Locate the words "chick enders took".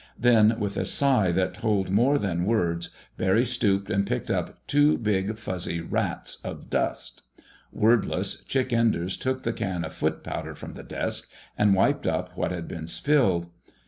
8.45-9.43